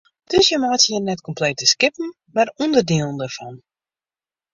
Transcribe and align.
Dus 0.33 0.45
jim 0.51 0.61
meitsje 0.65 0.89
hjir 0.93 1.03
net 1.09 1.19
komplete 1.27 1.65
skippen 1.71 2.09
mar 2.35 2.47
ûnderdielen 2.63 3.19
dêrfan? 3.21 3.55